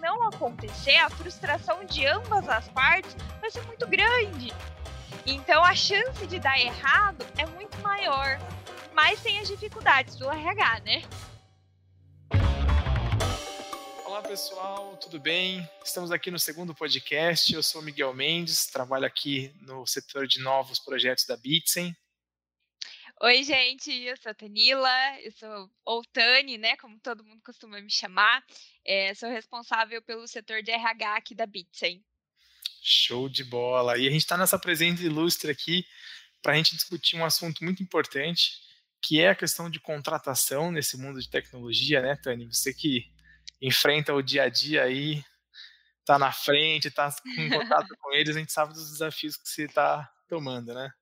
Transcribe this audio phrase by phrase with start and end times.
[0.00, 4.52] não acontecer, a frustração de ambas as partes vai ser muito grande.
[5.26, 8.38] Então a chance de dar errado é muito maior.
[8.94, 11.02] Mas tem as dificuldades do RH, né?
[14.04, 15.68] Olá pessoal, tudo bem?
[15.84, 17.52] Estamos aqui no segundo podcast.
[17.52, 21.94] Eu sou Miguel Mendes, trabalho aqui no setor de novos projetos da Bitsen.
[23.22, 24.90] Oi, gente, eu sou a Tanila,
[25.22, 28.44] eu sou ou Tani, né, como todo mundo costuma me chamar.
[28.84, 32.04] É, sou responsável pelo setor de RH aqui da Bitsen.
[32.82, 33.96] Show de bola!
[33.96, 35.86] E a gente está nessa presença ilustre aqui
[36.42, 38.52] para a gente discutir um assunto muito importante,
[39.00, 42.44] que é a questão de contratação nesse mundo de tecnologia, né, Tani?
[42.52, 43.10] Você que
[43.62, 45.24] enfrenta o dia a dia aí,
[46.04, 47.08] tá na frente, tá
[47.38, 50.92] em contato com eles, a gente sabe dos desafios que você está tomando, né?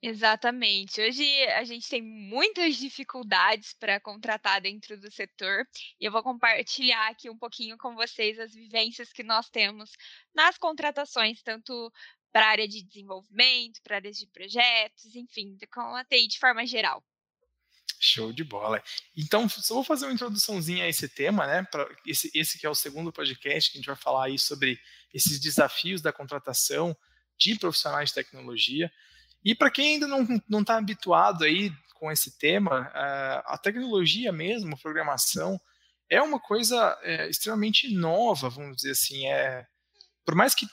[0.00, 1.00] Exatamente.
[1.00, 5.66] Hoje a gente tem muitas dificuldades para contratar dentro do setor
[6.00, 9.90] e eu vou compartilhar aqui um pouquinho com vocês as vivências que nós temos
[10.32, 11.92] nas contratações, tanto
[12.32, 16.64] para a área de desenvolvimento, para áreas de projetos, enfim, com a TI de forma
[16.64, 17.02] geral.
[17.98, 18.80] Show de bola.
[19.16, 21.64] Então, só vou fazer uma introduçãozinha a esse tema, né?
[21.64, 24.80] Pra esse, esse que é o segundo podcast que a gente vai falar aí sobre
[25.12, 26.96] esses desafios da contratação
[27.36, 28.92] de profissionais de tecnologia.
[29.44, 32.90] E para quem ainda não está habituado aí com esse tema,
[33.46, 35.60] a tecnologia mesmo, a programação,
[36.10, 39.26] é uma coisa é, extremamente nova, vamos dizer assim.
[39.26, 39.66] É,
[40.24, 40.66] por mais que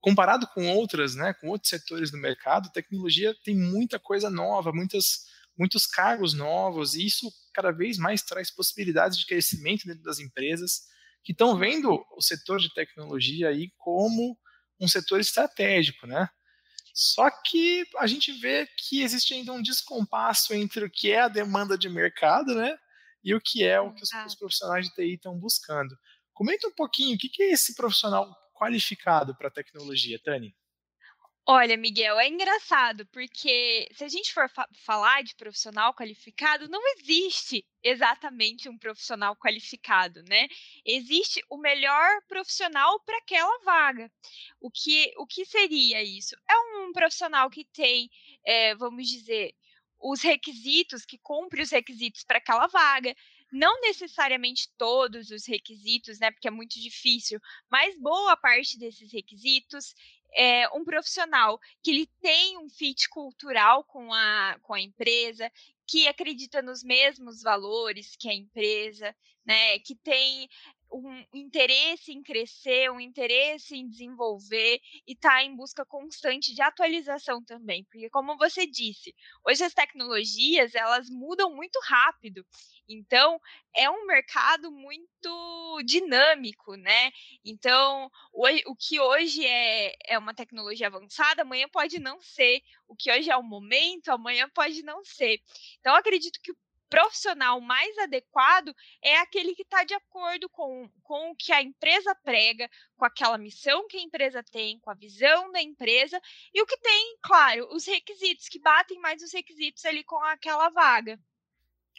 [0.00, 4.72] comparado com outras, né, com outros setores do mercado, a tecnologia tem muita coisa nova,
[4.72, 5.24] muitas
[5.56, 10.82] muitos cargos novos, e isso cada vez mais traz possibilidades de crescimento dentro das empresas
[11.22, 14.36] que estão vendo o setor de tecnologia aí como
[14.80, 16.28] um setor estratégico, né?
[16.94, 21.28] Só que a gente vê que existe ainda um descompasso entre o que é a
[21.28, 22.78] demanda de mercado, né?
[23.22, 25.98] E o que é o que os, os profissionais de TI estão buscando.
[26.32, 30.54] Comenta um pouquinho, o que é esse profissional qualificado para a tecnologia, Tani?
[31.46, 36.80] Olha, Miguel, é engraçado, porque se a gente for fa falar de profissional qualificado, não
[36.96, 40.48] existe exatamente um profissional qualificado, né?
[40.86, 44.10] Existe o melhor profissional para aquela vaga.
[44.58, 46.34] O que, o que seria isso?
[46.48, 48.08] É um profissional que tem,
[48.46, 49.54] é, vamos dizer,
[50.00, 53.14] os requisitos, que cumpre os requisitos para aquela vaga,
[53.50, 57.40] não necessariamente todos os requisitos, né, porque é muito difícil,
[57.70, 59.94] mas boa parte desses requisitos
[60.34, 65.50] é, um profissional que ele tem um fit cultural com a, com a empresa,
[65.86, 69.14] que acredita nos mesmos valores que a empresa,
[69.44, 70.48] né, que tem
[70.94, 77.42] um interesse em crescer, um interesse em desenvolver e está em busca constante de atualização
[77.44, 79.14] também, porque como você disse,
[79.46, 82.46] hoje as tecnologias elas mudam muito rápido,
[82.88, 83.40] então
[83.74, 87.10] é um mercado muito dinâmico, né?
[87.44, 93.10] Então o, que hoje é, é uma tecnologia avançada, amanhã pode não ser, o que
[93.10, 95.40] hoje é o momento, amanhã pode não ser.
[95.80, 96.56] Então acredito que o
[96.88, 102.14] profissional mais adequado é aquele que está de acordo com, com o que a empresa
[102.22, 106.20] prega, com aquela missão que a empresa tem, com a visão da empresa
[106.52, 110.68] e o que tem, claro, os requisitos, que batem mais os requisitos ali com aquela
[110.70, 111.18] vaga.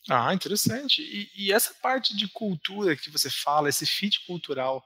[0.09, 1.01] Ah, interessante.
[1.01, 4.85] E, e essa parte de cultura que você fala, esse fit cultural,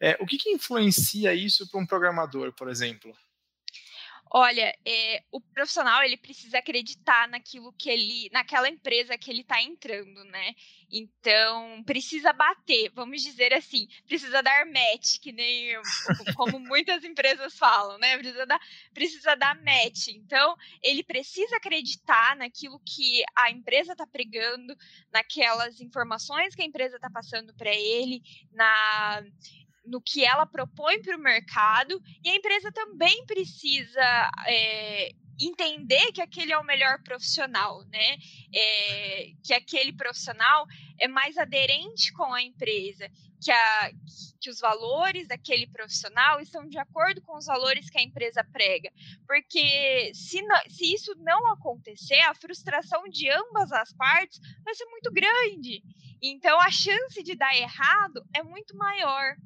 [0.00, 3.16] é, o que, que influencia isso para um programador, por exemplo?
[4.30, 9.62] Olha, é, o profissional ele precisa acreditar naquilo que ele, naquela empresa que ele está
[9.62, 10.52] entrando, né?
[10.90, 15.76] Então precisa bater, vamos dizer assim, precisa dar match, que nem
[16.34, 18.18] como muitas empresas falam, né?
[18.18, 18.60] Precisa dar,
[18.92, 20.08] precisa dar match.
[20.08, 24.76] Então ele precisa acreditar naquilo que a empresa está pregando,
[25.12, 28.20] naquelas informações que a empresa está passando para ele,
[28.50, 29.22] na
[29.86, 35.10] no que ela propõe para o mercado e a empresa também precisa é,
[35.40, 38.16] entender que aquele é o melhor profissional, né?
[38.54, 40.66] É, que aquele profissional
[40.98, 43.08] é mais aderente com a empresa,
[43.40, 43.90] que, a,
[44.40, 48.90] que os valores daquele profissional estão de acordo com os valores que a empresa prega.
[49.26, 54.86] Porque se, não, se isso não acontecer, a frustração de ambas as partes vai ser
[54.86, 55.82] muito grande.
[56.22, 59.36] Então a chance de dar errado é muito maior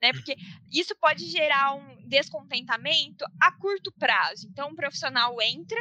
[0.00, 0.12] né?
[0.12, 0.36] Porque
[0.72, 4.48] isso pode gerar um descontentamento a curto prazo.
[4.48, 5.80] Então, um profissional entra,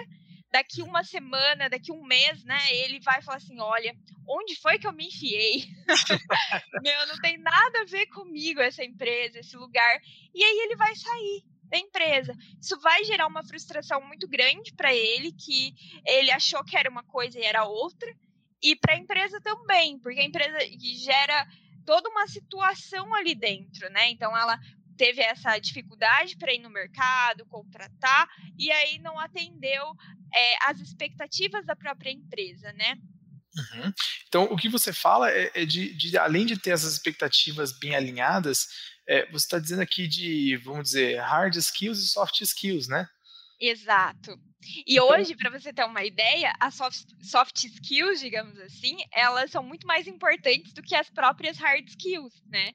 [0.52, 2.60] daqui uma semana, daqui um mês, né?
[2.74, 3.96] Ele vai falar assim: olha,
[4.28, 5.66] onde foi que eu me enfiei?
[6.84, 10.00] Meu, não tem nada a ver comigo essa empresa, esse lugar.
[10.34, 12.34] E aí ele vai sair da empresa.
[12.60, 15.74] Isso vai gerar uma frustração muito grande para ele, que
[16.06, 18.12] ele achou que era uma coisa e era outra.
[18.62, 20.58] E para a empresa também, porque a empresa
[20.98, 21.48] gera
[21.90, 24.12] toda uma situação ali dentro, né?
[24.12, 24.60] Então ela
[24.96, 29.96] teve essa dificuldade para ir no mercado, contratar, e aí não atendeu
[30.32, 32.96] é, as expectativas da própria empresa, né?
[33.58, 33.92] Uhum.
[34.28, 37.96] Então, o que você fala é, é de, de, além de ter essas expectativas bem
[37.96, 38.68] alinhadas,
[39.08, 43.10] é, você está dizendo aqui de, vamos dizer, hard skills e soft skills, né?
[43.60, 44.40] Exato.
[44.86, 49.52] E então hoje, para você ter uma ideia, as soft, soft skills, digamos assim, elas
[49.52, 52.72] são muito mais importantes do que as próprias hard skills, né?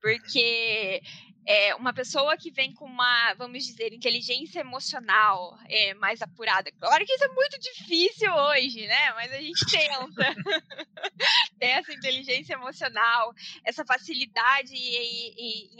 [0.00, 1.00] Porque
[1.48, 6.70] é, uma pessoa que vem com uma, vamos dizer, inteligência emocional é, mais apurada.
[6.78, 9.12] Claro que isso é muito difícil hoje, né?
[9.14, 10.34] Mas a gente tenta
[11.58, 13.32] ter essa inteligência emocional,
[13.64, 15.78] essa facilidade e, em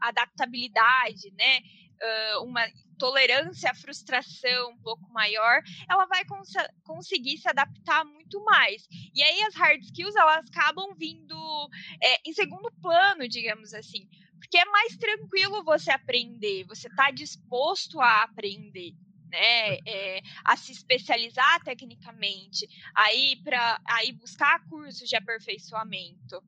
[0.00, 1.60] adaptabilidade, né?
[2.02, 2.66] Uh, uma
[2.98, 5.60] tolerância à frustração um pouco maior,
[5.90, 6.52] ela vai cons
[6.84, 8.86] conseguir se adaptar muito mais.
[9.14, 11.68] E aí as hard skills elas acabam vindo
[12.00, 14.08] é, em segundo plano, digamos assim,
[14.38, 18.92] porque é mais tranquilo você aprender, você está disposto a aprender.
[19.32, 26.44] Né, é, a se especializar tecnicamente, aí para aí buscar cursos de aperfeiçoamento,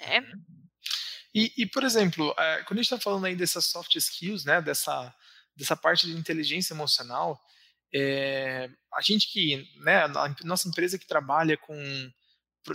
[0.00, 0.22] né?
[1.36, 4.62] E, e por exemplo, é, quando a gente está falando aí dessas soft skills, né,
[4.62, 5.14] dessa
[5.54, 7.40] dessa parte de inteligência emocional,
[7.94, 12.12] é, a gente que, né, a nossa empresa que trabalha com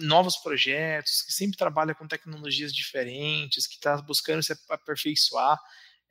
[0.01, 5.59] novos projetos, que sempre trabalha com tecnologias diferentes, que está buscando se aperfeiçoar,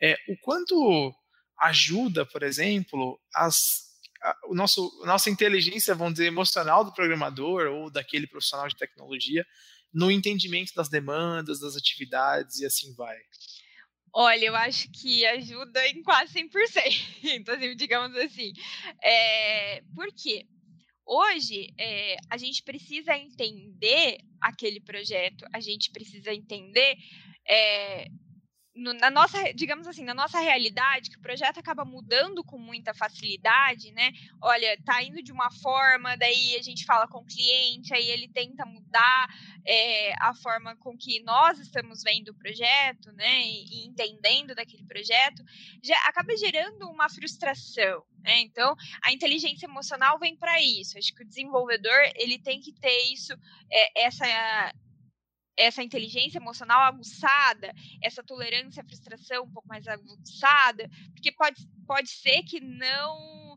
[0.00, 1.12] é, o quanto
[1.58, 3.56] ajuda, por exemplo, as,
[4.22, 9.44] a, o nosso, nossa inteligência, vamos dizer, emocional do programador ou daquele profissional de tecnologia
[9.92, 13.16] no entendimento das demandas, das atividades e assim vai.
[14.12, 18.52] Olha, eu acho que ajuda em quase 100%, assim, digamos assim.
[19.02, 20.46] É, por quê?
[21.06, 26.96] Hoje, é, a gente precisa entender aquele projeto, a gente precisa entender
[27.48, 28.06] é,
[28.80, 32.94] no, na nossa, digamos assim, na nossa realidade, que o projeto acaba mudando com muita
[32.94, 34.10] facilidade, né?
[34.40, 38.26] Olha, tá indo de uma forma, daí a gente fala com o cliente, aí ele
[38.26, 39.28] tenta mudar
[39.66, 43.42] é, a forma com que nós estamos vendo o projeto, né?
[43.42, 45.44] E, e entendendo daquele projeto,
[45.82, 48.40] já acaba gerando uma frustração, né?
[48.40, 48.74] Então,
[49.04, 50.96] a inteligência emocional vem para isso.
[50.96, 53.34] Acho que o desenvolvedor ele tem que ter isso,
[53.70, 54.72] é, essa
[55.56, 62.08] essa inteligência emocional aguçada, essa tolerância à frustração um pouco mais aguçada, porque pode, pode
[62.08, 63.56] ser que não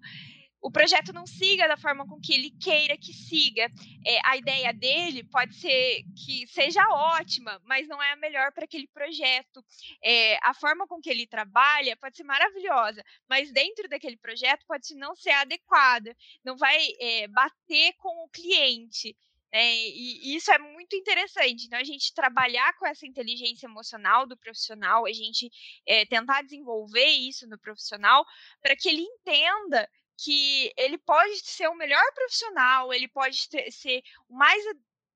[0.63, 3.69] o projeto não siga da forma com que ele queira que siga.
[4.07, 8.63] É, a ideia dele pode ser que seja ótima, mas não é a melhor para
[8.63, 9.62] aquele projeto.
[10.01, 14.95] É, a forma com que ele trabalha pode ser maravilhosa, mas dentro daquele projeto pode
[14.95, 19.18] não ser adequada, não vai é, bater com o cliente.
[19.55, 21.67] É, e isso é muito interessante.
[21.67, 25.51] Então, a gente trabalhar com essa inteligência emocional do profissional, a gente
[25.88, 28.25] é, tentar desenvolver isso no profissional,
[28.63, 34.01] para que ele entenda que ele pode ser o melhor profissional, ele pode ter, ser
[34.27, 34.63] o mais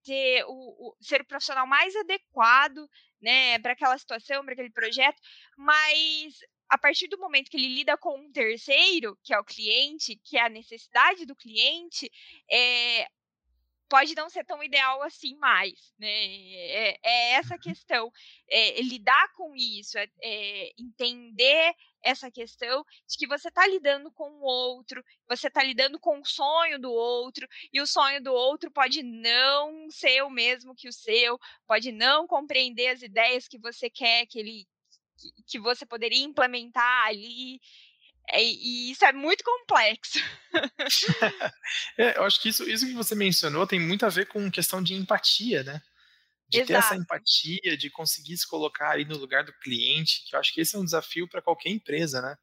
[0.04, 2.88] ter o, o, ser o profissional mais adequado
[3.22, 5.19] né, para aquela situação, para aquele projeto,
[5.57, 6.36] mas
[6.69, 10.38] a partir do momento que ele lida com um terceiro, que é o cliente, que
[10.38, 12.12] é a necessidade do cliente,
[12.51, 13.07] é,
[13.89, 16.07] pode não ser tão ideal assim mais, né?
[16.10, 18.12] É, é essa questão,
[18.50, 24.30] é, lidar com isso, é, é, entender essa questão de que você está lidando com
[24.30, 28.71] o outro, você está lidando com o sonho do outro, e o sonho do outro
[28.71, 33.90] pode não ser o mesmo que o seu, pode não compreender as ideias que você
[33.90, 34.68] quer que ele
[35.47, 37.59] que você poderia implementar ali.
[38.30, 40.19] É, e isso é muito complexo.
[41.98, 44.84] é, eu acho que isso, isso que você mencionou tem muito a ver com questão
[44.84, 45.81] de empatia, né?
[46.50, 46.68] De Exato.
[46.68, 50.54] ter essa empatia, de conseguir se colocar aí no lugar do cliente, que eu acho
[50.54, 52.36] que esse é um desafio para qualquer empresa, né?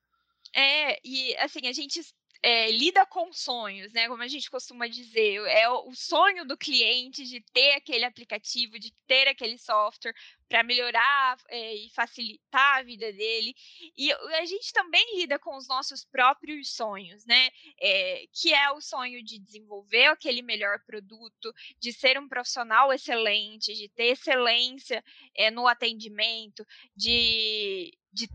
[0.55, 2.01] É, e assim, a gente
[2.45, 4.07] é, lida com sonhos, né?
[4.07, 8.93] Como a gente costuma dizer, é o sonho do cliente de ter aquele aplicativo, de
[9.07, 10.15] ter aquele software
[10.47, 13.55] para melhorar é, e facilitar a vida dele.
[13.97, 17.49] E a gente também lida com os nossos próprios sonhos, né?
[17.81, 23.73] É, que é o sonho de desenvolver aquele melhor produto, de ser um profissional excelente,
[23.73, 25.03] de ter excelência
[25.35, 26.63] é, no atendimento,
[26.95, 28.29] de, de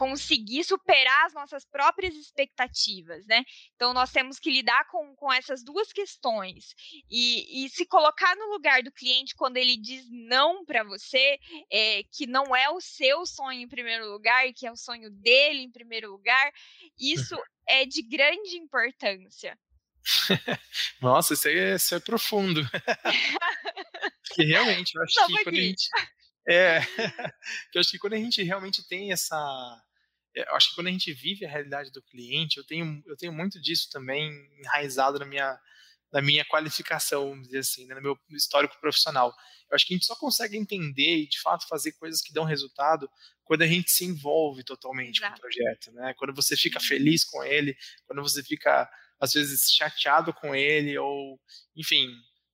[0.00, 3.44] conseguir superar as nossas próprias expectativas, né?
[3.76, 6.74] Então nós temos que lidar com, com essas duas questões
[7.10, 11.38] e, e se colocar no lugar do cliente quando ele diz não para você,
[11.70, 15.64] é, que não é o seu sonho em primeiro lugar, que é o sonho dele
[15.64, 16.50] em primeiro lugar,
[16.98, 17.36] isso
[17.68, 19.58] é de grande importância.
[21.02, 22.62] Nossa, isso é, isso é profundo.
[24.26, 25.88] Porque realmente, eu acho Toma que quando a gente.
[26.48, 26.78] É,
[27.74, 29.36] eu acho que quando a gente realmente tem essa.
[30.34, 33.32] Eu acho que quando a gente vive a realidade do cliente, eu tenho, eu tenho
[33.32, 35.58] muito disso também enraizado na minha,
[36.12, 39.34] na minha qualificação, vamos dizer assim, né, no meu histórico profissional.
[39.70, 42.44] Eu acho que a gente só consegue entender e, de fato, fazer coisas que dão
[42.44, 43.08] resultado
[43.44, 45.32] quando a gente se envolve totalmente Exato.
[45.32, 46.14] com o projeto, né?
[46.16, 46.84] Quando você fica uhum.
[46.84, 51.40] feliz com ele, quando você fica, às vezes, chateado com ele, ou,
[51.76, 52.08] enfim,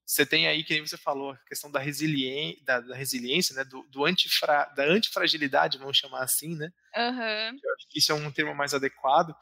[0.06, 3.64] você tem aí, que nem você falou, a questão da, resilien da, da resiliência, né?
[3.64, 6.72] Do, do antifra da antifragilidade, vamos chamar assim, né?
[6.96, 7.58] Uhum.
[7.62, 9.34] Eu acho que isso é um termo mais adequado.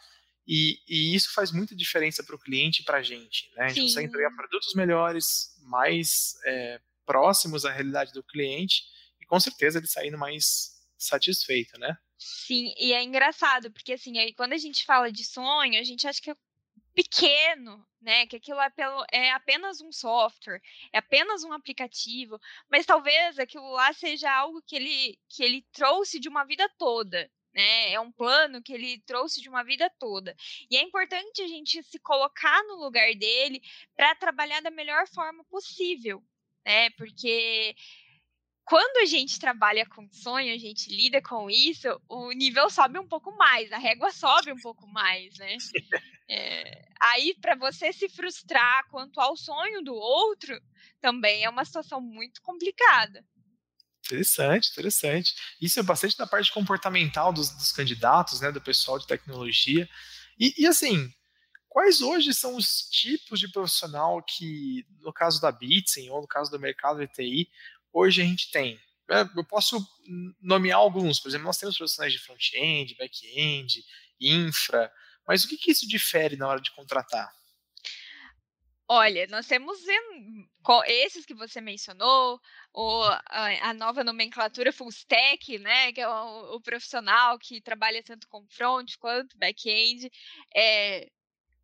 [0.46, 3.50] E, e isso faz muita diferença para o cliente e para a gente.
[3.54, 3.64] Né?
[3.64, 3.86] A gente Sim.
[3.88, 8.84] consegue entregar produtos melhores, mais é, próximos à realidade do cliente
[9.20, 11.96] e com certeza ele saindo mais satisfeito, né?
[12.18, 16.06] Sim, e é engraçado, porque assim, aí, quando a gente fala de sonho, a gente
[16.06, 16.36] acha que é
[16.94, 18.26] pequeno, né?
[18.26, 20.60] Que aquilo é, pelo, é apenas um software,
[20.92, 22.38] é apenas um aplicativo,
[22.70, 27.30] mas talvez aquilo lá seja algo que ele, que ele trouxe de uma vida toda,
[27.54, 27.92] né?
[27.92, 30.34] É um plano que ele trouxe de uma vida toda.
[30.70, 33.60] E é importante a gente se colocar no lugar dele
[33.96, 36.22] para trabalhar da melhor forma possível,
[36.64, 36.90] né?
[36.90, 37.74] Porque
[38.64, 43.06] quando a gente trabalha com sonho, a gente lida com isso, o nível sobe um
[43.06, 45.56] pouco mais, a régua sobe um pouco mais, né?
[46.28, 50.60] É, aí, para você se frustrar quanto ao sonho do outro,
[51.00, 53.24] também é uma situação muito complicada.
[54.06, 55.34] Interessante, interessante.
[55.60, 59.88] Isso é bastante da parte comportamental dos, dos candidatos, né, do pessoal de tecnologia.
[60.38, 61.10] E, e, assim,
[61.68, 66.50] quais hoje são os tipos de profissional que, no caso da Bitsen ou no caso
[66.50, 67.48] do mercado de TI,
[67.92, 68.78] hoje a gente tem?
[69.10, 69.86] É, eu posso
[70.40, 73.84] nomear alguns, por exemplo, nós temos profissionais de front-end, back-end,
[74.20, 74.90] infra,
[75.26, 77.32] mas o que, que isso difere na hora de contratar?
[78.86, 79.78] Olha, nós temos
[80.86, 82.38] esses que você mencionou,
[82.72, 88.28] ou a, nova nomenclatura full stack, né, que é o, o profissional que trabalha tanto
[88.28, 90.10] com front quanto back-end.
[90.54, 91.08] É,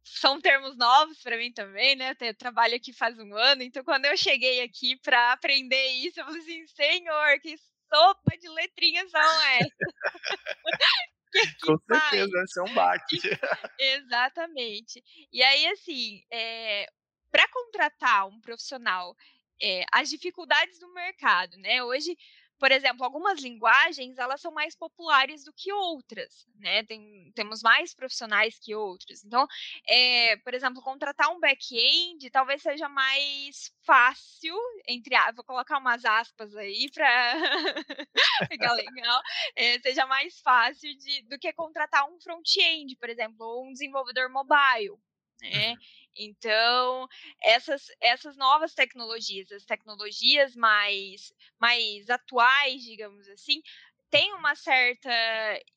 [0.02, 2.16] são termos novos para mim também, né?
[2.20, 6.24] Eu trabalho aqui faz um ano, então quando eu cheguei aqui para aprender isso, eu
[6.24, 7.56] falei assim, senhor, que
[7.92, 9.70] sopa de letrinhas são essas?
[11.32, 13.18] que que Com certeza, vai ser um baque.
[13.78, 15.02] Exatamente.
[15.32, 16.86] E aí, assim, é,
[17.30, 19.14] para contratar um profissional,
[19.62, 21.82] é, as dificuldades do mercado, né?
[21.82, 22.16] Hoje,
[22.60, 26.84] por exemplo, algumas linguagens elas são mais populares do que outras, né?
[26.84, 29.24] Tem, temos mais profissionais que outros.
[29.24, 29.46] Então,
[29.88, 34.54] é, por exemplo, contratar um back-end talvez seja mais fácil,
[34.86, 37.34] entre vou colocar umas aspas aí para
[38.52, 39.22] ficar legal,
[39.56, 44.30] é, seja mais fácil de, do que contratar um front-end, por exemplo, ou um desenvolvedor
[44.30, 44.98] mobile.
[45.40, 45.72] Né?
[45.72, 45.78] Uhum.
[46.16, 47.08] Então,
[47.42, 53.62] essas, essas novas tecnologias, as tecnologias mais, mais atuais, digamos assim,
[54.10, 55.08] tem uma certa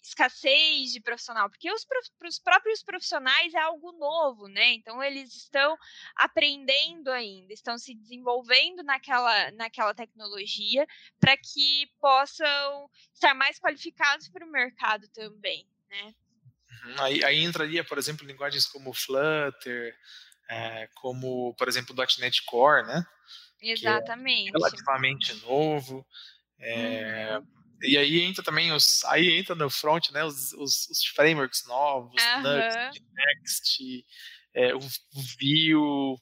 [0.01, 1.85] escassez de profissional, porque os,
[2.25, 4.73] os próprios profissionais é algo novo, né?
[4.73, 5.77] Então eles estão
[6.15, 10.87] aprendendo ainda, estão se desenvolvendo naquela, naquela tecnologia
[11.19, 16.15] para que possam estar mais qualificados para o mercado também, né?
[16.85, 16.95] Uhum.
[16.99, 19.95] Aí, aí, entraria, por exemplo, linguagens como Flutter,
[20.49, 23.05] é, como, por exemplo, .NET Core, né?
[23.61, 24.49] Exatamente.
[24.49, 26.05] É relativamente novo.
[26.59, 27.47] É, uhum.
[27.83, 32.21] E aí entra também os, aí entra no front, né, os, os, os frameworks novos,
[32.23, 32.41] uhum.
[32.43, 34.05] Next, Next
[34.53, 36.17] é, o, Vue,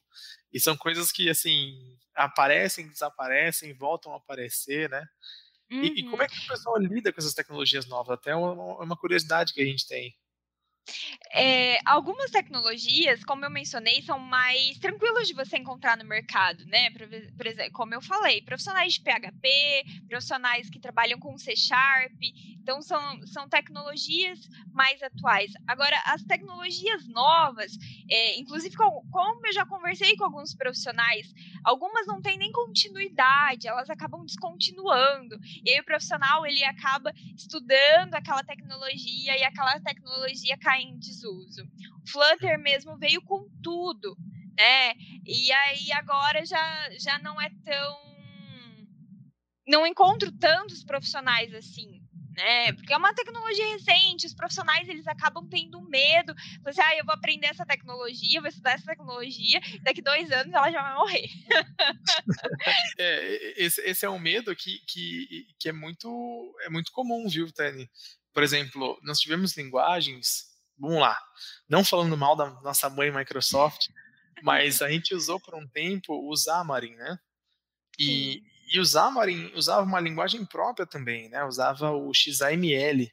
[0.52, 1.72] e são coisas que assim
[2.14, 5.06] aparecem, desaparecem, voltam a aparecer, né?
[5.70, 5.84] Uhum.
[5.84, 8.18] E, e, como é que o pessoal lida com essas tecnologias novas?
[8.18, 8.52] Até uma,
[8.82, 10.14] uma curiosidade que a gente tem.
[11.34, 16.90] É, algumas tecnologias, como eu mencionei, são mais tranquilas de você encontrar no mercado, né?
[16.90, 22.12] Por, exemplo, como eu falei, profissionais de PHP, profissionais que trabalham com C Sharp,
[22.60, 24.40] então são, são tecnologias
[24.72, 25.52] mais atuais.
[25.66, 27.72] Agora, as tecnologias novas,
[28.10, 31.32] é, inclusive como, como eu já conversei com alguns profissionais,
[31.64, 35.38] algumas não têm nem continuidade, elas acabam descontinuando.
[35.64, 41.62] E aí o profissional ele acaba estudando aquela tecnologia e aquela tecnologia cai em desuso.
[42.02, 44.16] O Flutter mesmo veio com tudo,
[44.56, 44.94] né?
[45.24, 48.12] E aí agora já, já não é tão.
[49.66, 52.02] Não encontro tantos profissionais assim,
[52.36, 52.72] né?
[52.72, 56.34] Porque é uma tecnologia recente, os profissionais eles acabam tendo medo.
[56.64, 60.70] Você, ah, eu vou aprender essa tecnologia, vou estudar essa tecnologia, daqui dois anos ela
[60.70, 61.28] já vai morrer.
[62.98, 67.50] é, esse, esse, é um medo que, que, que é, muito, é muito comum, viu,
[67.52, 67.88] Tani?
[68.32, 70.51] Por exemplo, nós tivemos linguagens
[70.82, 71.16] vamos lá,
[71.68, 73.86] não falando mal da nossa mãe Microsoft,
[74.42, 77.18] mas a gente usou por um tempo o Xamarin, né?
[77.98, 81.44] E, e o Xamarin usava uma linguagem própria também, né?
[81.44, 83.08] Usava o XAML.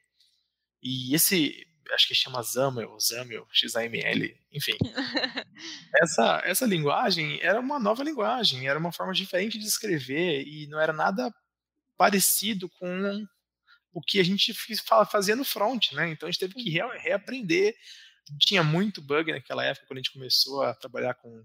[0.81, 4.77] E esse, acho que chama XAML, XAML, XAML, enfim.
[6.01, 10.79] essa, essa linguagem era uma nova linguagem, era uma forma diferente de escrever e não
[10.79, 11.31] era nada
[11.95, 13.27] parecido com
[13.91, 14.53] o que a gente
[15.09, 16.09] fazia no front, né?
[16.09, 16.89] Então a gente teve que uhum.
[16.99, 17.75] reaprender.
[18.39, 21.43] Tinha muito bug naquela época, quando a gente começou a trabalhar com,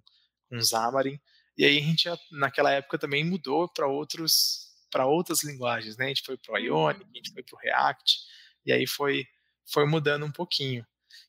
[0.49, 1.19] com Xamarin.
[1.57, 6.05] E aí a gente, naquela época, também mudou para outros para outras linguagens, né?
[6.05, 8.21] A gente foi para o Ionic, a gente foi para o React,
[8.65, 9.27] e aí foi,
[9.67, 10.87] foi mudando um pouquinho.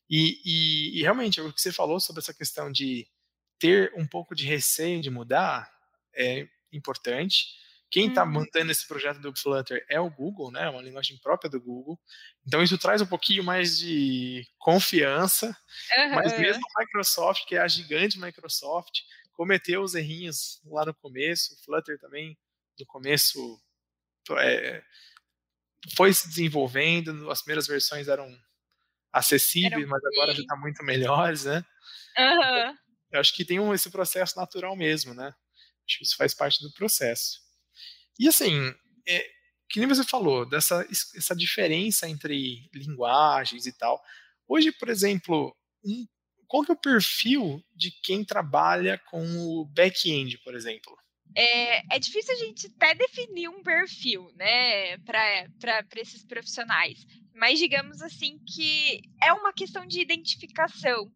[0.08, 3.08] E, e, e, realmente, o que você falou sobre essa questão de
[3.58, 5.68] ter um pouco de receio de mudar
[6.14, 7.56] é importante.
[7.90, 8.32] Quem está uhum.
[8.32, 10.64] mantendo esse projeto do Flutter é o Google, né?
[10.64, 11.98] É uma linguagem própria do Google.
[12.46, 15.56] Então isso traz um pouquinho mais de confiança.
[15.96, 16.14] Uhum.
[16.14, 19.00] Mas mesmo a Microsoft, que é a gigante Microsoft,
[19.32, 21.54] cometeu os errinhos lá no começo.
[21.54, 22.36] O Flutter também,
[22.78, 23.60] no começo,
[24.38, 24.82] é,
[25.94, 27.30] foi se desenvolvendo.
[27.30, 28.36] As primeiras versões eram
[29.12, 31.64] acessíveis, Era mas agora já está muito melhores, né?
[32.18, 32.76] Uhum.
[33.12, 35.32] Eu acho que tem um, esse processo natural mesmo, né?
[35.86, 37.45] Acho que isso faz parte do processo.
[38.18, 38.74] E assim,
[39.06, 39.30] é,
[39.68, 44.02] que nem você falou, dessa essa diferença entre linguagens e tal.
[44.48, 45.54] Hoje, por exemplo,
[45.84, 46.06] um
[46.46, 50.96] qual que é o perfil de quem trabalha com o back-end, por exemplo?
[51.34, 57.04] É, é, difícil a gente até definir um perfil, né, para esses profissionais.
[57.34, 61.12] Mas digamos assim que é uma questão de identificação.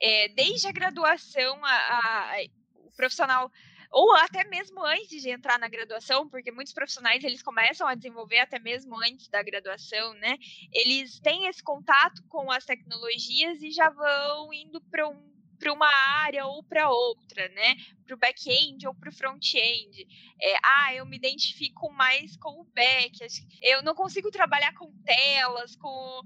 [0.00, 2.36] É, desde a graduação, a, a,
[2.74, 3.50] o profissional
[3.98, 8.40] ou até mesmo antes de entrar na graduação, porque muitos profissionais eles começam a desenvolver
[8.40, 10.36] até mesmo antes da graduação, né?
[10.70, 15.88] Eles têm esse contato com as tecnologias e já vão indo para um para uma
[16.20, 17.76] área ou para outra, né?
[18.04, 20.06] Para o back-end ou para o front-end.
[20.42, 23.18] É, ah, eu me identifico mais com o back.
[23.62, 26.20] Eu não consigo trabalhar com telas, com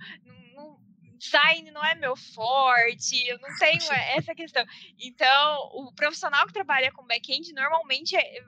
[1.21, 4.65] design não é meu forte, eu não tenho essa questão.
[4.99, 8.39] Então, o profissional que trabalha com back-end normalmente é,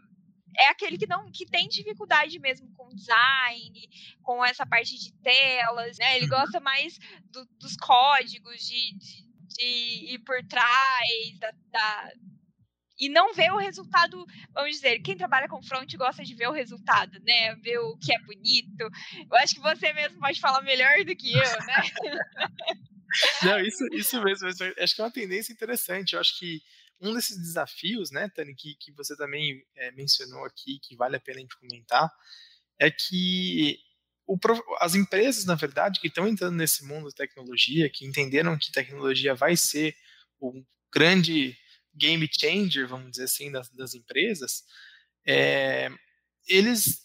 [0.56, 3.88] é aquele que não que tem dificuldade mesmo com design,
[4.22, 6.16] com essa parte de telas, né?
[6.16, 6.98] Ele gosta mais
[7.30, 12.12] do, dos códigos, de, de, de, ir por trás da, da
[13.02, 16.52] e não ver o resultado, vamos dizer, quem trabalha com front gosta de ver o
[16.52, 17.52] resultado, né?
[17.56, 18.80] Ver o que é bonito.
[19.28, 21.82] Eu acho que você mesmo pode falar melhor do que eu, né?
[23.42, 24.46] não, isso, isso mesmo,
[24.78, 26.12] acho que é uma tendência interessante.
[26.12, 26.62] Eu acho que
[27.00, 31.20] um desses desafios, né, Tani, que, que você também é, mencionou aqui, que vale a
[31.20, 32.08] pena a gente comentar,
[32.78, 33.78] é que
[34.28, 34.38] o,
[34.78, 39.34] as empresas, na verdade, que estão entrando nesse mundo de tecnologia, que entenderam que tecnologia
[39.34, 39.92] vai ser
[40.40, 41.58] um grande
[41.94, 44.64] game changer, vamos dizer assim, das, das empresas,
[45.26, 45.88] é,
[46.46, 47.02] eles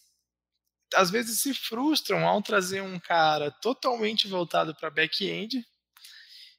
[0.96, 5.66] às vezes se frustram ao trazer um cara totalmente voltado para back-end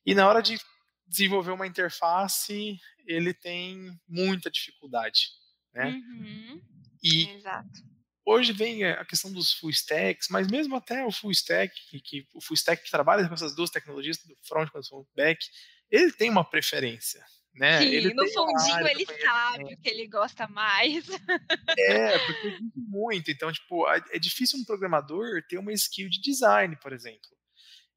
[0.05, 0.59] e na hora de
[1.07, 5.31] desenvolver uma interface ele tem muita dificuldade,
[5.73, 5.87] né?
[5.87, 6.63] Uhum.
[7.03, 7.81] E Exato.
[8.27, 12.29] hoje vem a questão dos full stacks, mas mesmo até o full stack, que, que
[12.35, 15.45] o full stack que trabalha com essas duas tecnologias, do front e do back,
[15.91, 17.25] ele tem uma preferência,
[17.59, 17.81] né?
[17.81, 21.05] Sim, ele no fundinho ele sabe o que ele gosta mais.
[21.79, 23.31] É, porque diz muito.
[23.31, 27.31] Então, tipo, é difícil um programador ter uma skill de design, por exemplo.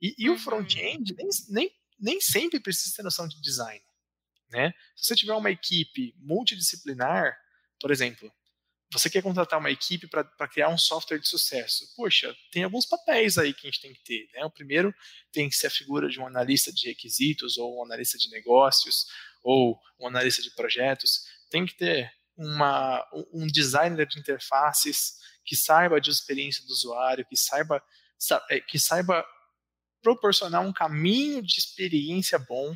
[0.02, 0.36] E, e uhum.
[0.36, 3.84] o front-end nem, nem, nem sempre precisa ter noção de design.
[4.50, 4.74] Né?
[4.96, 7.38] Se você tiver uma equipe multidisciplinar,
[7.80, 8.32] por exemplo,
[8.92, 11.94] você quer contratar uma equipe para criar um software de sucesso.
[11.96, 14.28] Poxa, tem alguns papéis aí que a gente tem que ter.
[14.34, 14.44] Né?
[14.44, 14.94] O primeiro
[15.32, 19.06] tem que ser a figura de um analista de requisitos, ou um analista de negócios,
[19.44, 21.26] ou um analista de projetos.
[21.50, 27.36] Tem que ter uma, um designer de interfaces que saiba de experiência do usuário, que
[27.36, 27.84] saiba,
[28.50, 29.26] é, que saiba
[30.02, 32.76] proporcionar um caminho de experiência bom.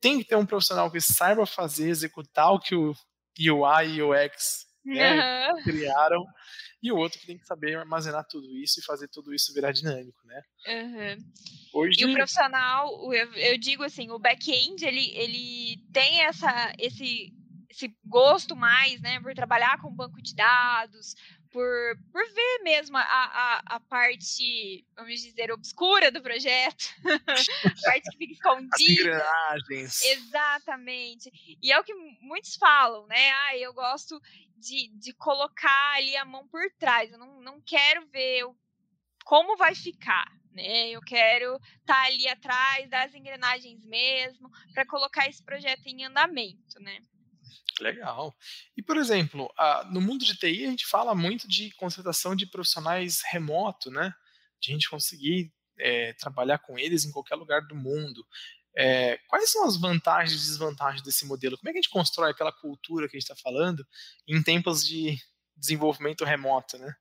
[0.00, 2.94] Tem que ter um profissional que saiba fazer, executar o que o
[3.38, 5.62] UI e UX né, uhum.
[5.62, 6.24] criaram,
[6.82, 9.72] e o outro que tem que saber armazenar tudo isso e fazer tudo isso virar
[9.72, 10.42] dinâmico, né?
[10.66, 11.32] Uhum.
[11.74, 12.00] Hoje...
[12.00, 17.32] E o profissional, eu, eu digo assim, o back-end, ele, ele tem essa, esse,
[17.70, 21.14] esse gosto mais, né, por trabalhar com banco de dados,
[21.52, 27.18] por, por ver mesmo a, a, a parte, vamos dizer, obscura do projeto, a
[27.84, 29.22] parte que fica escondida.
[29.50, 30.04] As engrenagens.
[30.04, 31.58] Exatamente.
[31.62, 33.30] E é o que muitos falam, né?
[33.30, 34.20] Ah, eu gosto
[34.56, 38.44] de, de colocar ali a mão por trás, eu não, não quero ver
[39.24, 40.32] como vai ficar.
[40.52, 40.90] Né?
[40.90, 46.78] Eu quero estar tá ali atrás das engrenagens mesmo para colocar esse projeto em andamento,
[46.78, 47.00] né?
[47.82, 48.34] Legal.
[48.76, 52.46] E, por exemplo, a, no mundo de TI, a gente fala muito de contratação de
[52.46, 54.14] profissionais remoto, né?
[54.60, 58.24] De a gente conseguir é, trabalhar com eles em qualquer lugar do mundo.
[58.76, 61.58] É, quais são as vantagens e desvantagens desse modelo?
[61.58, 63.84] Como é que a gente constrói aquela cultura que a gente está falando
[64.26, 65.18] em tempos de
[65.56, 66.94] desenvolvimento remoto, né?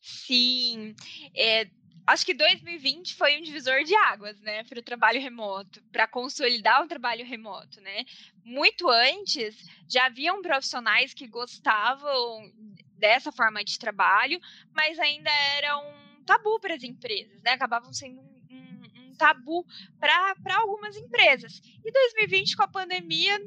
[0.00, 0.94] Sim,
[1.34, 1.64] é,
[2.06, 6.82] acho que 2020 foi um divisor de águas, né, para o trabalho remoto, para consolidar
[6.82, 8.04] o trabalho remoto, né?
[8.44, 9.56] Muito antes
[9.88, 12.50] já haviam profissionais que gostavam
[12.98, 14.40] dessa forma de trabalho,
[14.72, 17.52] mas ainda era um tabu para as empresas, né?
[17.52, 19.66] Acabavam sendo um, um, um tabu
[19.98, 21.60] para algumas empresas.
[21.84, 23.40] E 2020 com a pandemia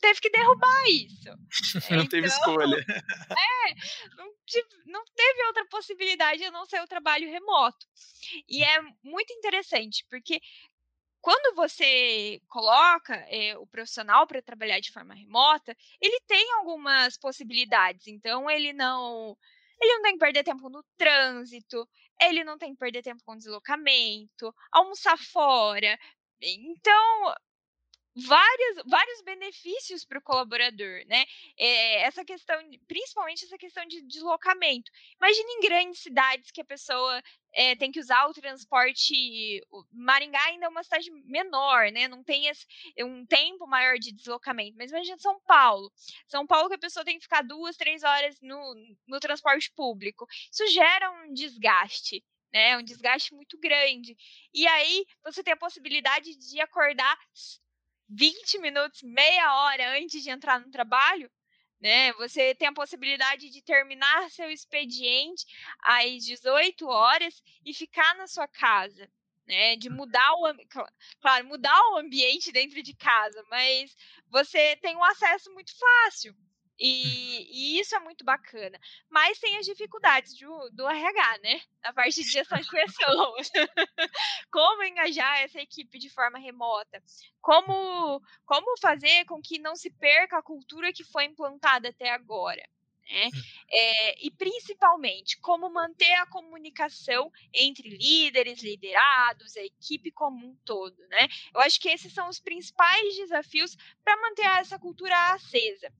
[0.00, 1.28] teve que derrubar isso.
[1.90, 2.76] Não então, teve escolha.
[3.66, 3.74] É,
[4.16, 4.32] não,
[4.86, 7.86] não teve outra possibilidade a não ser o trabalho remoto.
[8.48, 10.40] E é muito interessante, porque
[11.26, 18.06] quando você coloca é, o profissional para trabalhar de forma remota, ele tem algumas possibilidades.
[18.06, 19.36] Então, ele não.
[19.80, 21.86] Ele não tem que perder tempo no trânsito,
[22.22, 25.98] ele não tem que perder tempo com deslocamento, almoçar fora.
[26.40, 27.34] Então,
[28.16, 31.26] vários, vários benefícios para o colaborador, né?
[31.58, 32.56] É, essa questão,
[32.88, 34.90] principalmente essa questão de deslocamento.
[35.20, 39.60] Imagina em grandes cidades que a pessoa é, tem que usar o transporte.
[39.92, 42.08] Maringá ainda é uma cidade menor, né?
[42.08, 42.66] Não tem esse,
[43.00, 44.78] um tempo maior de deslocamento.
[44.78, 45.92] Mas imagina São Paulo.
[46.26, 48.74] São Paulo que a pessoa tem que ficar duas, três horas no,
[49.06, 50.26] no transporte público.
[50.50, 52.24] Isso gera um desgaste.
[52.52, 54.16] Né, um desgaste muito grande.
[54.54, 57.18] E aí você tem a possibilidade de acordar
[58.08, 61.30] 20 minutos, meia hora antes de entrar no trabalho,
[61.80, 62.12] né?
[62.14, 65.44] Você tem a possibilidade de terminar seu expediente
[65.80, 69.10] às 18 horas e ficar na sua casa,
[69.46, 69.76] né?
[69.76, 70.54] De mudar o
[71.20, 73.96] claro, mudar o ambiente dentro de casa, mas
[74.28, 76.34] você tem um acesso muito fácil.
[76.78, 78.78] E, e, isso é muito bacana.
[79.08, 81.60] Mas tem as dificuldades do, do RH, né?
[81.82, 83.50] A parte de gestão de pessoas.
[84.50, 87.02] como engajar essa equipe de forma remota?
[87.40, 92.62] Como, como fazer com que não se perca a cultura que foi implantada até agora?
[93.08, 93.30] Né?
[93.70, 100.96] É, e principalmente como manter a comunicação entre líderes, liderados, a equipe como um todo,
[101.08, 101.28] né?
[101.54, 105.92] Eu acho que esses são os principais desafios para manter essa cultura acesa.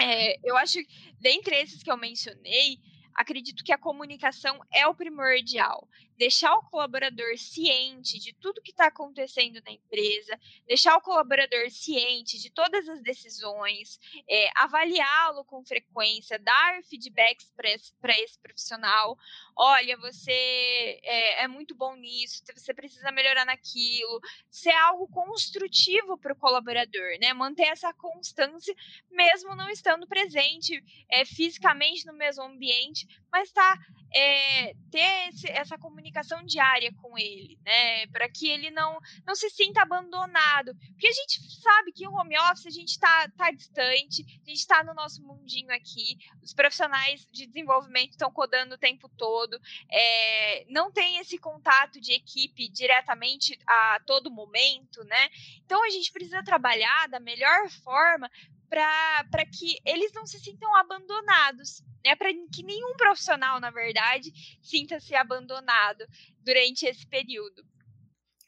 [0.00, 0.78] É, eu acho,
[1.20, 2.78] dentre esses que eu mencionei,
[3.14, 8.86] acredito que a comunicação é o primordial deixar o colaborador ciente de tudo que está
[8.86, 13.98] acontecendo na empresa, deixar o colaborador ciente de todas as decisões,
[14.28, 19.16] é, avaliá-lo com frequência, dar feedbacks para esse, esse, profissional.
[19.56, 24.20] Olha, você é, é, muito bom nisso, você precisa melhorar naquilo.
[24.50, 27.32] Ser algo construtivo para o colaborador, né?
[27.32, 28.74] Manter essa constância,
[29.10, 33.78] mesmo não estando presente é, fisicamente no mesmo ambiente, mas tá
[34.14, 38.06] é, ter esse, essa comunicação diária com ele, né?
[38.06, 40.72] Para que ele não, não se sinta abandonado.
[40.92, 44.60] Porque a gente sabe que o home office a gente está tá distante, a gente
[44.60, 50.64] está no nosso mundinho aqui, os profissionais de desenvolvimento estão codando o tempo todo, é,
[50.68, 55.28] não tem esse contato de equipe diretamente a todo momento, né?
[55.64, 58.30] Então a gente precisa trabalhar da melhor forma
[58.68, 62.14] para que eles não se sintam abandonados, né?
[62.14, 64.30] Para que nenhum profissional, na verdade,
[64.62, 66.04] sinta-se abandonado
[66.40, 67.64] durante esse período.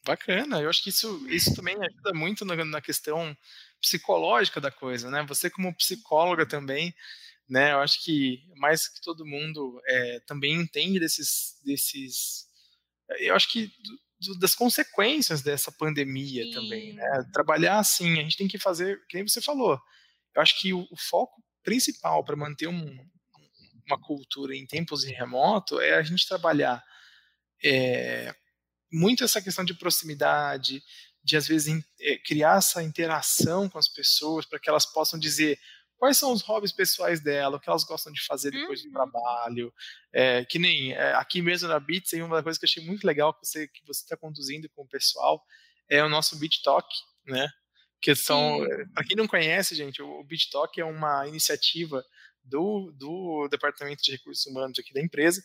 [0.04, 3.36] Bacana, eu acho que isso, isso também ajuda muito na, na questão
[3.80, 5.24] psicológica da coisa, né?
[5.28, 6.94] Você como psicóloga também,
[7.48, 7.72] né?
[7.72, 12.46] Eu acho que mais que todo mundo é, também entende desses, desses,
[13.18, 13.66] eu acho que
[14.20, 16.52] do, das consequências dessa pandemia Sim.
[16.52, 17.04] também, né?
[17.32, 19.80] Trabalhar assim, a gente tem que fazer, quem você falou,
[20.34, 22.96] eu acho que o, o foco principal para manter um,
[23.86, 26.84] uma cultura em tempos de remoto é a gente trabalhar
[27.64, 28.34] é,
[28.92, 30.82] muito essa questão de proximidade,
[31.22, 35.58] de às vezes é, criar essa interação com as pessoas para que elas possam dizer
[35.96, 38.88] quais são os hobbies pessoais dela, o que elas gostam de fazer depois uhum.
[38.88, 39.72] do trabalho.
[40.12, 43.06] É, que nem é, aqui mesmo na Beats, uma das coisas que eu achei muito
[43.06, 45.42] legal que você que você está conduzindo com o pessoal
[45.88, 46.86] é o nosso Beat Talk,
[47.26, 47.48] né?
[48.00, 52.04] que são, para quem não conhece, gente, o BitTalk é uma iniciativa
[52.46, 55.42] do, do Departamento de Recursos Humanos aqui da empresa,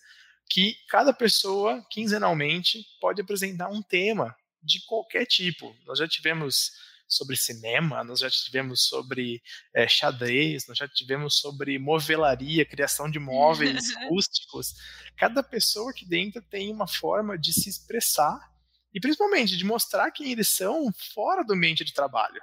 [0.49, 5.75] que cada pessoa, quinzenalmente, pode apresentar um tema de qualquer tipo.
[5.85, 6.71] Nós já tivemos
[7.07, 9.41] sobre cinema, nós já tivemos sobre
[9.75, 14.73] é, xadrez, nós já tivemos sobre movelaria, criação de móveis rústicos.
[15.17, 18.39] Cada pessoa aqui dentro tem uma forma de se expressar
[18.93, 22.41] e principalmente de mostrar quem eles são fora do ambiente de trabalho.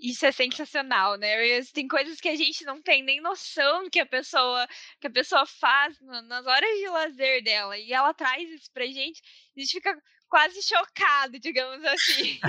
[0.00, 1.62] Isso é sensacional, né?
[1.74, 4.66] Tem coisas que a gente não tem nem noção que a pessoa
[4.98, 9.20] que a pessoa faz nas horas de lazer dela e ela traz isso pra gente,
[9.56, 12.40] a gente fica quase chocado, digamos assim.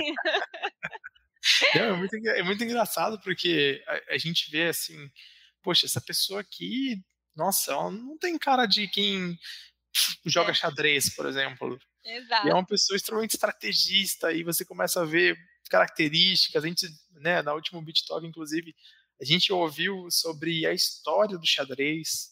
[1.74, 5.10] Não, é, muito, é muito engraçado porque a, a, gente vê assim,
[5.60, 7.02] poxa, essa pessoa aqui,
[7.34, 9.36] nossa, ela não tem cara de quem
[10.24, 10.54] joga é.
[10.54, 11.78] xadrez, por exemplo.
[12.04, 12.46] Exato.
[12.46, 15.36] E é uma pessoa extremamente estrategista e você começa a ver
[15.72, 16.62] características.
[16.62, 18.74] A gente, né, na última Beat Talk, inclusive,
[19.20, 22.30] a gente ouviu sobre a história do xadrez.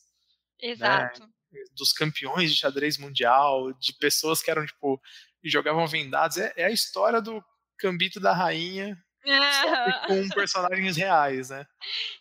[0.62, 1.22] Né, Exato.
[1.22, 1.28] Né,
[1.76, 5.00] dos campeões de xadrez mundial, de pessoas que eram, tipo,
[5.42, 6.36] jogavam vendados.
[6.36, 7.42] É, é a história do
[7.78, 8.96] Cambito da Rainha
[10.06, 11.66] com personagens reais, né?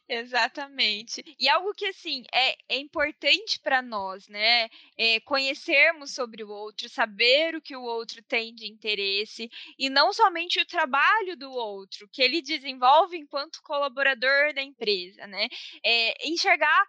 [0.07, 1.23] Exatamente.
[1.39, 4.67] E algo que, assim, é, é importante para nós, né?
[4.97, 10.11] É conhecermos sobre o outro, saber o que o outro tem de interesse, e não
[10.11, 15.47] somente o trabalho do outro, que ele desenvolve enquanto colaborador da empresa, né?
[15.85, 16.85] É enxergar,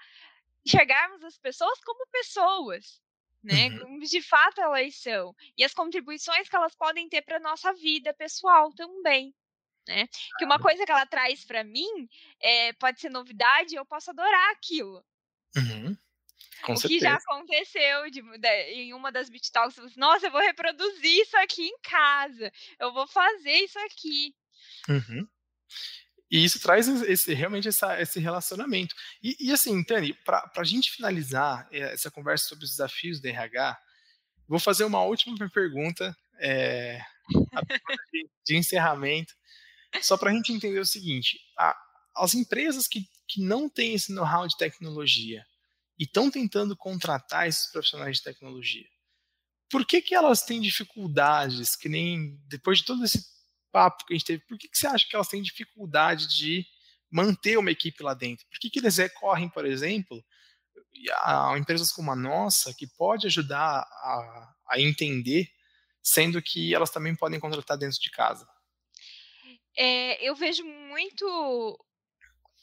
[0.67, 3.03] enxergarmos as pessoas como pessoas,
[3.43, 3.69] né?
[3.69, 3.99] Uhum.
[4.01, 5.35] De fato elas são.
[5.59, 9.35] E as contribuições que elas podem ter para nossa vida pessoal também.
[9.89, 10.07] Né?
[10.39, 12.09] Que uma coisa que ela traz para mim
[12.41, 15.05] é, pode ser novidade, eu posso adorar aquilo.
[15.57, 15.97] Uhum.
[16.63, 16.89] Com o certeza.
[16.89, 21.23] que já aconteceu de, de, em uma das Beat Talks, assim, nossa, eu vou reproduzir
[21.23, 24.35] isso aqui em casa, eu vou fazer isso aqui.
[24.89, 25.27] Uhum.
[26.31, 28.95] E isso traz esse, realmente essa, esse relacionamento.
[29.23, 33.27] E, e assim, Tani, para a gente finalizar eh, essa conversa sobre os desafios do
[33.27, 33.77] RH,
[34.47, 37.01] vou fazer uma última pergunta é,
[38.13, 39.35] de, de encerramento,
[40.03, 41.77] só para a gente entender o seguinte: a,
[42.17, 45.45] as empresas que, que não têm esse know-how de tecnologia
[45.99, 48.87] e estão tentando contratar esses profissionais de tecnologia,
[49.71, 53.25] por que, que elas têm dificuldades, que nem depois de todo esse
[53.71, 56.67] papo que a gente teve, por que, que você acha que elas têm dificuldade de
[57.11, 58.47] manter uma equipe lá dentro?
[58.49, 60.23] Por que, que eles recorrem, por exemplo,
[61.23, 65.49] a empresas como a nossa, que pode ajudar a, a entender,
[66.03, 68.47] sendo que elas também podem contratar dentro de casa?
[69.77, 71.79] É, eu vejo muito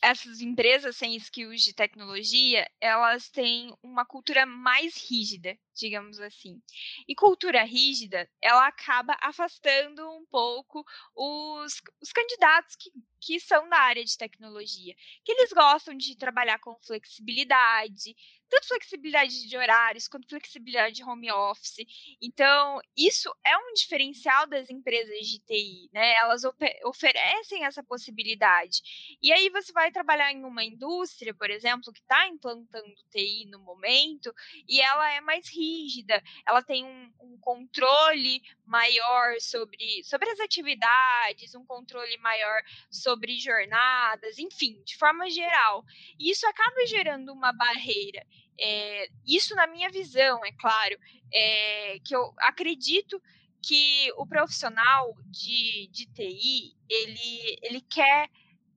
[0.02, 6.62] essas empresas sem skills de tecnologia, elas têm uma cultura mais rígida, digamos assim.
[7.08, 13.80] E cultura rígida, ela acaba afastando um pouco os, os candidatos que, que são da
[13.80, 14.94] área de tecnologia,
[15.26, 18.16] que eles gostam de trabalhar com flexibilidade,
[18.50, 21.86] tanto flexibilidade de horários quanto flexibilidade de home office.
[22.22, 26.14] Então, isso é um diferencial das empresas de TI, né?
[26.16, 26.44] Elas
[26.86, 29.18] oferecem essa possibilidade.
[29.22, 33.60] E aí você vai trabalhar em uma indústria, por exemplo, que está implantando TI no
[33.60, 34.34] momento,
[34.68, 41.56] e ela é mais rígida, ela tem um, um controle maior sobre, sobre as atividades,
[41.56, 45.84] um controle maior sobre jornadas, enfim, de forma geral.
[46.20, 48.26] E isso acaba gerando uma barreira.
[48.60, 50.98] É, isso na minha visão, é claro,
[51.32, 53.22] é, que eu acredito
[53.62, 58.30] que o profissional de, de TI, ele, ele quer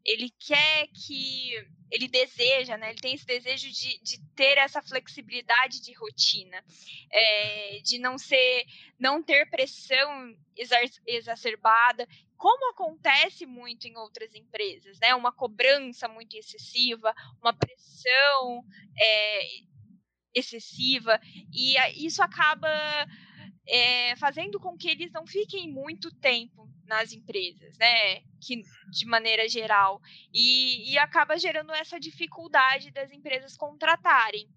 [0.05, 1.55] ele quer que
[1.91, 2.91] ele deseja, né?
[2.91, 6.65] Ele tem esse desejo de, de ter essa flexibilidade de rotina,
[7.11, 8.65] é, de não ser,
[8.99, 10.35] não ter pressão
[11.07, 15.15] exacerbada, como acontece muito em outras empresas, né?
[15.15, 17.13] Uma cobrança muito excessiva,
[17.43, 18.65] uma pressão
[18.99, 19.43] é,
[20.35, 21.21] excessiva,
[21.53, 22.69] e isso acaba
[23.69, 28.17] é, fazendo com que eles não fiquem muito tempo nas empresas, né?
[28.41, 30.01] Que, de maneira geral.
[30.35, 34.49] E, e acaba gerando essa dificuldade das empresas contratarem.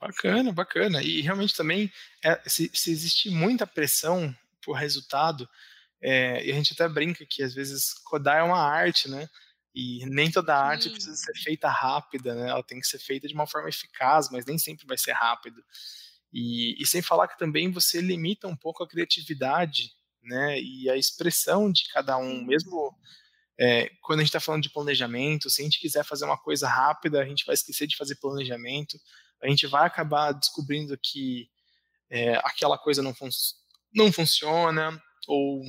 [0.00, 1.00] Bacana, bacana.
[1.00, 1.92] E realmente também,
[2.24, 5.48] é, se, se existe muita pressão por resultado,
[6.02, 9.28] é, e a gente até brinca que às vezes codar é uma arte, né?
[9.74, 10.90] E nem toda arte Sim.
[10.90, 12.50] precisa ser feita rápida, né?
[12.50, 15.62] Ela tem que ser feita de uma forma eficaz, mas nem sempre vai ser rápido.
[16.32, 19.90] E, e, sem falar que também você limita um pouco a criatividade
[20.22, 22.96] né, e a expressão de cada um, mesmo
[23.60, 26.66] é, quando a gente está falando de planejamento, se a gente quiser fazer uma coisa
[26.66, 28.98] rápida, a gente vai esquecer de fazer planejamento,
[29.42, 31.50] a gente vai acabar descobrindo que
[32.08, 33.28] é, aquela coisa não, fun
[33.94, 35.62] não funciona, ou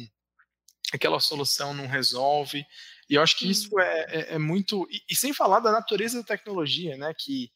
[0.93, 2.65] aquela solução não resolve.
[3.09, 4.87] E eu acho que isso é, é, é muito.
[4.89, 7.13] E, e, sem falar da natureza da tecnologia, né?
[7.17, 7.51] Que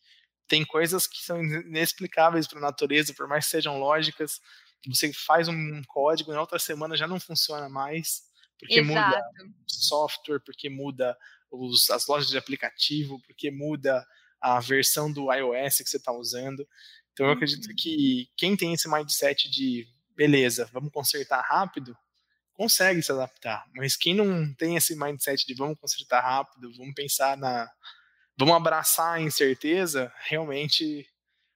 [0.48, 4.40] tem coisas que são inexplicáveis para a natureza, por mais que sejam lógicas,
[4.86, 8.22] você faz um código e na outra semana já não funciona mais,
[8.60, 8.88] porque Exato.
[8.88, 9.24] muda
[9.68, 11.18] software, porque muda
[11.52, 14.06] os, as lojas de aplicativo, porque muda
[14.40, 16.68] a versão do iOS que você está usando.
[17.12, 17.76] Então eu acredito uhum.
[17.76, 21.96] que quem tem esse mindset de beleza, vamos consertar rápido,
[22.58, 23.66] consegue se adaptar.
[23.76, 27.70] Mas quem não tem esse mindset de vamos consertar rápido, vamos pensar na.
[28.38, 31.08] vamos abraçar a incerteza, realmente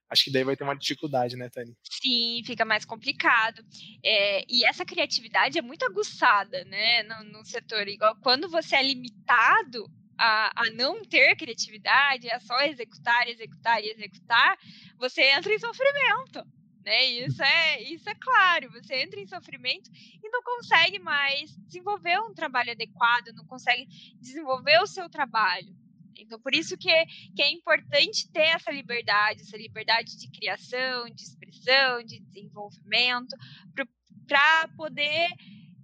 [0.10, 1.74] acho que daí vai ter uma dificuldade, né, Tani?
[1.90, 3.64] Sim, fica mais complicado.
[4.04, 7.88] É, e essa criatividade é muito aguçada, né, no, no setor.
[7.88, 13.90] Igual quando você é limitado a, a, não ter criatividade, a só executar, executar e
[13.90, 14.58] executar,
[15.00, 16.46] você entra em sofrimento
[16.84, 17.06] né?
[17.06, 18.72] Isso é, isso é claro.
[18.72, 23.88] Você entra em sofrimento e não consegue mais desenvolver um trabalho adequado, não consegue
[24.20, 25.76] desenvolver o seu trabalho.
[26.18, 31.06] Então, por isso que é, que é importante ter essa liberdade, essa liberdade de criação,
[31.10, 33.36] de expressão, de desenvolvimento,
[34.28, 35.30] para poder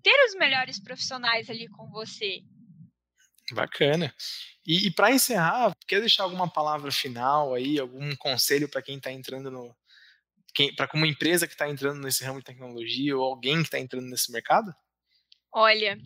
[0.03, 2.41] ter os melhores profissionais ali com você.
[3.51, 4.13] Bacana.
[4.65, 9.11] E, e para encerrar, quer deixar alguma palavra final aí, algum conselho para quem está
[9.11, 9.75] entrando no,
[10.75, 14.07] para como empresa que está entrando nesse ramo de tecnologia ou alguém que está entrando
[14.07, 14.73] nesse mercado?
[15.53, 15.97] Olha,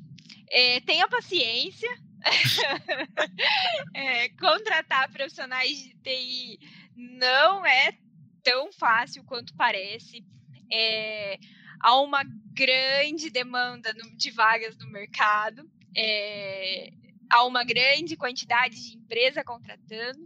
[0.49, 1.89] é, tenha paciência.
[3.95, 6.59] é, contratar profissionais de TI
[6.95, 7.97] não é
[8.43, 10.23] tão fácil quanto parece.
[10.71, 11.37] É,
[11.79, 15.69] há uma grande demanda de vagas no mercado.
[15.95, 16.91] É,
[17.29, 20.19] há uma grande quantidade de empresa contratando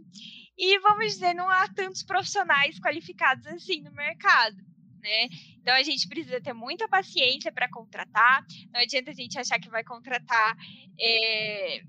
[0.58, 4.56] e vamos dizer, não há tantos profissionais qualificados assim no mercado.
[5.02, 5.28] Né?
[5.60, 8.44] Então a gente precisa ter muita paciência para contratar.
[8.72, 10.56] Não adianta a gente achar que vai contratar
[10.98, 11.82] é,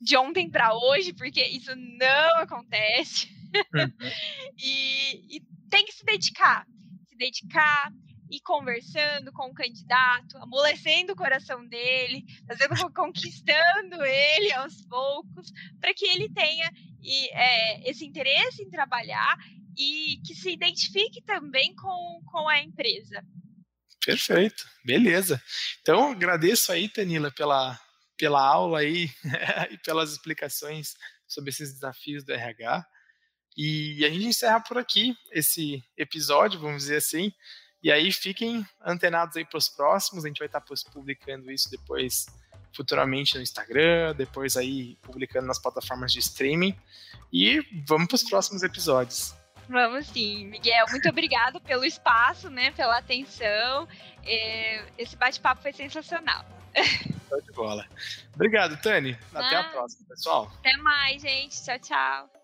[0.00, 3.28] de ontem para hoje, porque isso não acontece.
[3.74, 3.92] Uhum.
[4.58, 6.66] e, e tem que se dedicar,
[7.08, 7.92] se dedicar,
[8.30, 15.94] e conversando com o candidato, amolecendo o coração dele, fazendo, conquistando ele aos poucos, para
[15.94, 16.70] que ele tenha
[17.02, 19.36] e, é, esse interesse em trabalhar
[19.76, 23.22] e que se identifique também com, com a empresa.
[24.04, 25.42] Perfeito, beleza.
[25.80, 27.78] Então, agradeço aí, Tanila, pela,
[28.16, 29.10] pela aula aí
[29.70, 30.94] e pelas explicações
[31.26, 32.86] sobre esses desafios do RH.
[33.56, 37.32] E a gente encerra por aqui esse episódio, vamos dizer assim.
[37.82, 41.70] E aí fiquem antenados aí para os próximos, a gente vai estar tá publicando isso
[41.70, 42.26] depois
[42.74, 46.76] futuramente no Instagram, depois aí publicando nas plataformas de streaming.
[47.32, 49.34] E vamos para os próximos episódios.
[49.68, 50.86] Vamos sim, Miguel.
[50.90, 52.70] Muito obrigado pelo espaço, né?
[52.72, 53.88] Pela atenção.
[54.24, 56.44] É, esse bate-papo foi sensacional.
[57.28, 57.86] Show de bola.
[58.34, 59.18] Obrigado, Tani.
[59.34, 60.52] Até ah, a próxima, pessoal.
[60.60, 61.62] Até mais, gente.
[61.62, 62.35] Tchau, tchau.